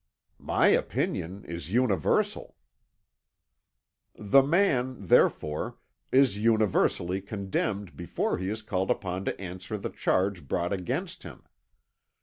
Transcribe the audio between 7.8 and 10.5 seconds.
before he is called upon to answer the charge